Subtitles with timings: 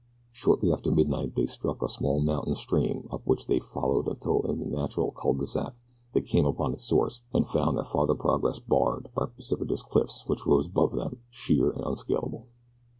[0.31, 4.59] Shortly after midnight they struck a small mountain stream up which they followed until in
[4.59, 5.75] a natural cul de sac
[6.13, 10.47] they came upon its source and found their farther progress barred by precipitous cliffs which
[10.47, 12.47] rose above them, sheer and unscalable.